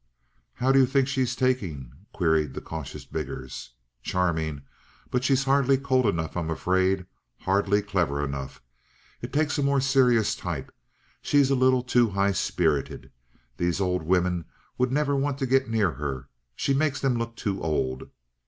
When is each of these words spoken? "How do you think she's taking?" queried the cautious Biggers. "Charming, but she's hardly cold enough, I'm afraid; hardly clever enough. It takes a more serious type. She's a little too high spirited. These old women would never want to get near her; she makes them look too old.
"How 0.55 0.71
do 0.71 0.79
you 0.79 0.87
think 0.87 1.07
she's 1.07 1.35
taking?" 1.35 1.91
queried 2.11 2.55
the 2.55 2.59
cautious 2.59 3.05
Biggers. 3.05 3.69
"Charming, 4.01 4.63
but 5.11 5.23
she's 5.23 5.43
hardly 5.43 5.77
cold 5.77 6.07
enough, 6.07 6.35
I'm 6.35 6.49
afraid; 6.49 7.05
hardly 7.41 7.83
clever 7.83 8.25
enough. 8.25 8.63
It 9.21 9.31
takes 9.31 9.59
a 9.59 9.61
more 9.61 9.79
serious 9.79 10.35
type. 10.35 10.73
She's 11.21 11.51
a 11.51 11.55
little 11.55 11.83
too 11.83 12.09
high 12.09 12.31
spirited. 12.31 13.11
These 13.57 13.79
old 13.79 14.01
women 14.01 14.45
would 14.75 14.91
never 14.91 15.15
want 15.15 15.37
to 15.37 15.45
get 15.45 15.69
near 15.69 15.91
her; 15.91 16.29
she 16.55 16.73
makes 16.73 16.99
them 16.99 17.19
look 17.19 17.35
too 17.35 17.61
old. 17.61 18.09